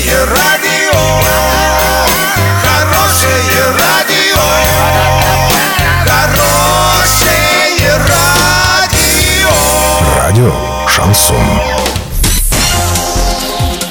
Хорошее 0.00 0.24
радио, 0.24 0.98
хорошее 2.62 3.64
радио, 3.78 4.40
хорошее 6.06 7.98
радио. 8.08 9.50
Радио 10.16 10.54
Шансон. 10.88 11.36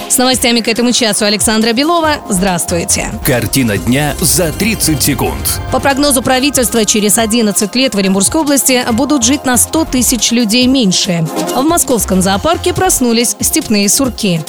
С 0.09 0.17
новостями 0.17 0.61
к 0.61 0.67
этому 0.67 0.91
часу 0.91 1.25
Александра 1.25 1.73
Белова. 1.73 2.15
Здравствуйте. 2.27 3.11
Картина 3.23 3.77
дня 3.77 4.15
за 4.19 4.51
30 4.51 5.01
секунд. 5.01 5.61
По 5.71 5.79
прогнозу 5.79 6.23
правительства, 6.23 6.83
через 6.85 7.19
11 7.19 7.75
лет 7.75 7.93
в 7.93 7.99
Оренбургской 7.99 8.41
области 8.41 8.83
будут 8.91 9.23
жить 9.23 9.45
на 9.45 9.57
100 9.57 9.85
тысяч 9.85 10.31
людей 10.31 10.65
меньше. 10.65 11.25
В 11.55 11.61
московском 11.61 12.23
зоопарке 12.23 12.73
проснулись 12.73 13.35
степные 13.39 13.87
сурки. 13.87 14.41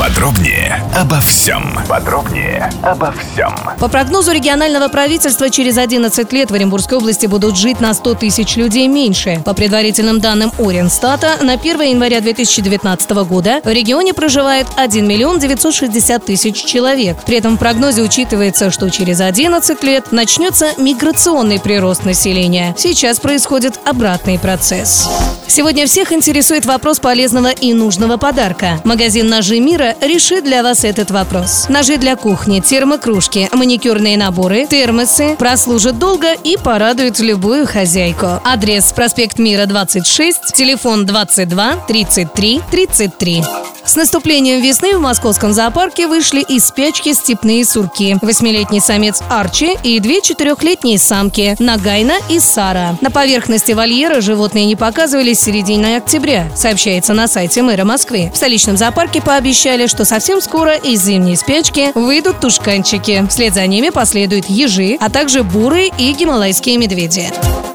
Подробнее 0.00 0.82
обо 0.96 1.20
всем. 1.20 1.78
Подробнее 1.86 2.72
обо 2.82 3.12
всем. 3.12 3.54
По 3.78 3.86
прогнозу 3.86 4.32
регионального 4.32 4.88
правительства, 4.88 5.50
через 5.50 5.76
11 5.76 6.32
лет 6.32 6.50
в 6.50 6.54
Оренбургской 6.54 6.96
области 6.96 7.26
будут 7.26 7.58
жить 7.58 7.80
на 7.80 7.92
100 7.92 8.14
тысяч 8.14 8.56
людей 8.56 8.88
меньше. 8.88 9.42
По 9.44 9.52
предварительным 9.52 10.18
данным 10.18 10.52
Оренстата, 10.58 11.36
на 11.42 11.52
1 11.52 11.82
января 11.82 12.22
2019 12.22 13.10
года 13.28 13.60
в 13.62 13.68
регионе 13.68 14.14
проживает 14.14 14.66
1 14.74 15.06
миллион 15.06 15.38
960 15.38 16.24
тысяч 16.24 16.64
человек. 16.64 17.18
При 17.26 17.36
этом 17.36 17.56
в 17.56 17.58
прогнозе 17.58 18.00
учитывается, 18.00 18.70
что 18.70 18.88
через 18.88 19.20
11 19.20 19.82
лет 19.82 20.12
начнется 20.12 20.72
миграционный 20.78 21.60
прирост 21.60 22.06
населения. 22.06 22.74
Сейчас 22.78 23.20
происходит 23.20 23.78
обратный 23.84 24.38
процесс. 24.38 25.10
Сегодня 25.50 25.88
всех 25.88 26.12
интересует 26.12 26.64
вопрос 26.64 27.00
полезного 27.00 27.48
и 27.48 27.74
нужного 27.74 28.18
подарка. 28.18 28.80
Магазин 28.84 29.28
«Ножи 29.28 29.58
мира» 29.58 29.96
решит 30.00 30.44
для 30.44 30.62
вас 30.62 30.84
этот 30.84 31.10
вопрос. 31.10 31.66
Ножи 31.68 31.96
для 31.96 32.14
кухни, 32.14 32.60
термокружки, 32.60 33.48
маникюрные 33.52 34.16
наборы, 34.16 34.68
термосы 34.68 35.34
прослужат 35.36 35.98
долго 35.98 36.34
и 36.44 36.56
порадуют 36.56 37.18
любую 37.18 37.66
хозяйку. 37.66 38.40
Адрес 38.44 38.92
проспект 38.92 39.40
Мира 39.40 39.66
26, 39.66 40.54
телефон 40.54 41.04
22 41.04 41.84
33 41.88 42.60
33. 42.70 43.42
С 43.90 43.96
наступлением 43.96 44.62
весны 44.62 44.96
в 44.96 45.00
московском 45.00 45.52
зоопарке 45.52 46.06
вышли 46.06 46.42
из 46.42 46.66
спячки 46.66 47.12
степные 47.12 47.64
сурки. 47.64 48.16
Восьмилетний 48.22 48.80
самец 48.80 49.20
Арчи 49.28 49.76
и 49.82 49.98
две 49.98 50.22
четырехлетние 50.22 50.96
самки 50.96 51.56
Нагайна 51.58 52.12
и 52.28 52.38
Сара. 52.38 52.96
На 53.00 53.10
поверхности 53.10 53.72
вольера 53.72 54.20
животные 54.20 54.66
не 54.66 54.76
показывались 54.76 55.40
с 55.40 55.42
середины 55.42 55.96
октября, 55.96 56.48
сообщается 56.54 57.14
на 57.14 57.26
сайте 57.26 57.62
мэра 57.62 57.84
Москвы. 57.84 58.30
В 58.32 58.36
столичном 58.36 58.76
зоопарке 58.76 59.20
пообещали, 59.20 59.88
что 59.88 60.04
совсем 60.04 60.40
скоро 60.40 60.76
из 60.76 61.02
зимней 61.02 61.36
спячки 61.36 61.90
выйдут 61.96 62.38
тушканчики. 62.38 63.26
Вслед 63.28 63.54
за 63.54 63.66
ними 63.66 63.88
последуют 63.88 64.46
ежи, 64.46 64.98
а 65.00 65.10
также 65.10 65.42
буры 65.42 65.90
и 65.98 66.12
гималайские 66.12 66.76
медведи. 66.76 67.28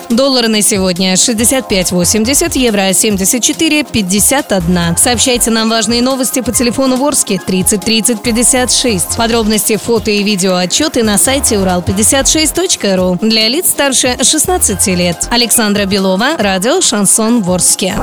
Доллары 0.10 0.48
на 0.48 0.62
сегодня 0.62 1.14
65.80, 1.14 2.58
евро 2.58 2.90
74.51. 2.90 4.98
Сообщайте 4.98 5.52
нам 5.52 5.70
важные 5.70 6.02
новости 6.02 6.42
по 6.42 6.52
телефону 6.52 6.98
Ворске 6.98 7.40
30 7.46 7.82
30 7.82 8.22
56. 8.22 9.18
Подробности, 9.18 9.78
фото 9.78 10.12
и 10.12 10.24
видео 10.24 10.56
отчеты 10.56 11.04
на 11.04 11.18
сайте 11.18 11.56
урал56.ру 11.56 13.18
для 13.22 13.48
лиц 13.48 13.70
старше 13.70 14.18
16 14.22 14.88
лет. 14.88 15.28
Александра 15.32 15.86
Белова, 15.86 16.36
радио 16.38 16.82
«Шансон 16.82 17.42
Ворске». 17.42 17.96